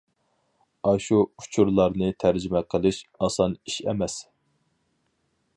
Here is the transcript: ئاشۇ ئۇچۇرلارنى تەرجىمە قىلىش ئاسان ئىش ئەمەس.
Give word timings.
ئاشۇ 0.91 1.19
ئۇچۇرلارنى 1.43 2.09
تەرجىمە 2.25 2.63
قىلىش 2.75 3.05
ئاسان 3.27 3.57
ئىش 3.69 3.79
ئەمەس. 3.87 4.21